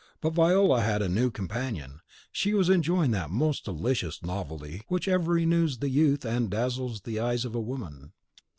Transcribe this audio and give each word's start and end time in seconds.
But 0.19 0.31
Viola 0.33 0.81
had 0.81 1.03
a 1.03 1.07
new 1.07 1.29
companion; 1.29 1.99
she 2.31 2.55
was 2.55 2.69
enjoying 2.69 3.11
that 3.11 3.29
most 3.29 3.65
delicious 3.65 4.23
novelty 4.23 4.81
which 4.87 5.07
ever 5.07 5.33
renews 5.33 5.77
the 5.77 5.89
youth 5.89 6.25
and 6.25 6.49
dazzles 6.49 7.01
the 7.01 7.19
eyes 7.19 7.45
of 7.45 7.53
woman. 7.53 8.11